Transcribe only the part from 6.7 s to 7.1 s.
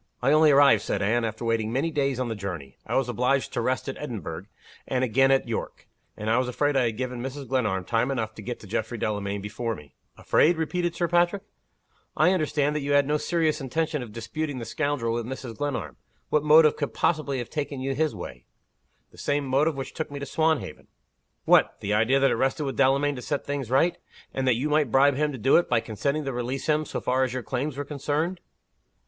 I had